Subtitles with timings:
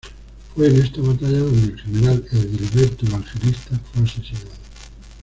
[0.55, 4.49] Fue en esta batalla donde el general Edilberto Evangelista fue asesinado.